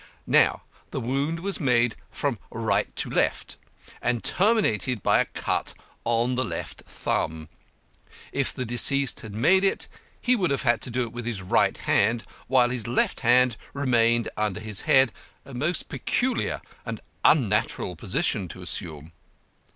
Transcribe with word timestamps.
Now 0.25 0.63
the 0.89 0.99
wound 0.99 1.41
was 1.41 1.61
made 1.61 1.95
from 2.09 2.39
right 2.49 2.87
to 2.95 3.07
left, 3.07 3.57
and 4.01 4.23
terminated 4.23 5.03
by 5.03 5.19
a 5.19 5.25
cut 5.25 5.75
on 6.05 6.33
the 6.33 6.43
left 6.43 6.81
thumb. 6.87 7.47
If 8.31 8.51
the 8.51 8.65
deceased 8.65 9.19
had 9.19 9.35
made 9.35 9.63
it 9.63 9.87
he 10.19 10.35
would 10.35 10.49
have 10.49 10.63
had 10.63 10.81
to 10.81 10.89
do 10.89 11.03
it 11.03 11.13
with 11.13 11.27
his 11.27 11.43
right 11.43 11.77
hand, 11.77 12.23
while 12.47 12.69
his 12.71 12.87
left 12.87 13.19
hand 13.19 13.57
remained 13.75 14.27
under 14.35 14.59
his 14.59 14.81
head 14.89 15.11
a 15.45 15.53
most 15.53 15.87
peculiar 15.87 16.63
and 16.83 16.99
unnatural 17.23 17.95
position 17.95 18.47
to 18.47 18.63
assume. 18.63 19.11